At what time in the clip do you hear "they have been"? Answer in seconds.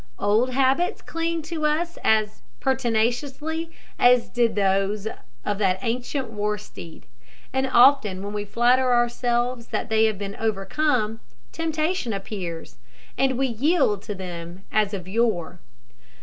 9.89-10.35